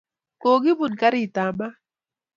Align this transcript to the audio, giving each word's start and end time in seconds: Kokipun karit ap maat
Kokipun 0.41 0.93
karit 0.99 1.35
ap 1.45 1.55
maat 1.59 1.75